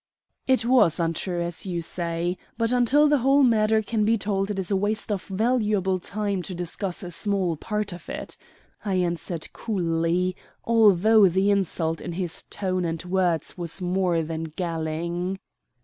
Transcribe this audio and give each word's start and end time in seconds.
"It 0.47 0.65
was 0.65 0.99
untrue, 0.99 1.43
as 1.43 1.67
you 1.67 1.83
say. 1.83 2.35
But 2.57 2.71
until 2.71 3.07
the 3.07 3.19
whole 3.19 3.43
matter 3.43 3.83
can 3.83 4.03
be 4.03 4.17
told 4.17 4.49
it 4.49 4.57
is 4.57 4.71
a 4.71 4.75
waste 4.75 5.11
of 5.11 5.23
valuable 5.25 5.99
time 5.99 6.41
to 6.41 6.55
discuss 6.55 7.03
a 7.03 7.11
small 7.11 7.55
part 7.55 7.93
of 7.93 8.09
it," 8.09 8.35
I 8.83 8.95
answered 8.95 9.53
coolly, 9.53 10.35
although 10.65 11.29
the 11.29 11.51
insult 11.51 12.01
in 12.01 12.13
his 12.13 12.41
tone 12.49 12.83
and 12.83 13.05
words 13.05 13.59
was 13.59 13.79
more 13.79 14.23
than 14.23 14.45
galling. 14.45 15.37